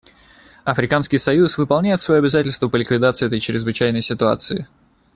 Африканский 0.63 1.19
союз 1.19 1.59
выполняет 1.59 2.01
свое 2.01 2.17
обязательство 2.17 2.67
по 2.69 2.75
ликвидации 2.75 3.27
этой 3.27 3.39
чрезвычайной 3.39 4.01
ситуации. 4.01 4.67